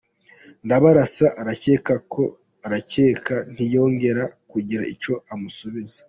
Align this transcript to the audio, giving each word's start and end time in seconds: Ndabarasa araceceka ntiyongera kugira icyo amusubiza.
Ndabarasa 0.65 1.25
araceceka 2.65 3.35
ntiyongera 3.53 4.23
kugira 4.51 4.83
icyo 4.93 5.13
amusubiza. 5.33 5.97